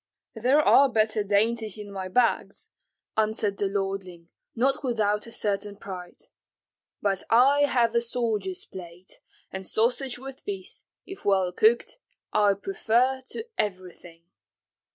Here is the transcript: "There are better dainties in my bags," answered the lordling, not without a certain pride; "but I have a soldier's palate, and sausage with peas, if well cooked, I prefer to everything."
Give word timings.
"There 0.33 0.59
are 0.61 0.89
better 0.89 1.23
dainties 1.23 1.77
in 1.77 1.91
my 1.91 2.07
bags," 2.07 2.71
answered 3.15 3.57
the 3.59 3.67
lordling, 3.67 4.29
not 4.55 4.83
without 4.83 5.27
a 5.27 5.31
certain 5.31 5.75
pride; 5.75 6.23
"but 7.03 7.21
I 7.29 7.65
have 7.67 7.93
a 7.93 8.01
soldier's 8.01 8.65
palate, 8.65 9.19
and 9.51 9.67
sausage 9.67 10.17
with 10.17 10.43
peas, 10.43 10.85
if 11.05 11.23
well 11.23 11.51
cooked, 11.51 11.99
I 12.33 12.55
prefer 12.55 13.21
to 13.29 13.45
everything." 13.59 14.23